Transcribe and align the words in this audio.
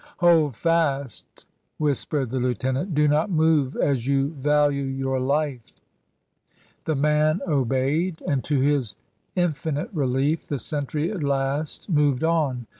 "Hold 0.17 0.55
fast," 0.55 1.45
whispered 1.77 2.31
the 2.31 2.39
Lieutenant, 2.39 2.95
"do 2.95 3.07
not 3.07 3.29
move 3.29 3.75
as 3.75 4.07
you 4.07 4.29
value 4.33 4.81
your 4.85 5.19
life." 5.19 5.79
The 6.85 6.95
man 6.95 7.39
obeyed, 7.47 8.19
and 8.27 8.43
to 8.45 8.59
his 8.59 8.95
infinite 9.35 9.91
relief 9.93 10.47
the 10.47 10.57
sentry 10.57 11.11
at 11.11 11.21
last 11.21 11.87
moved 11.87 12.23
on. 12.23 12.65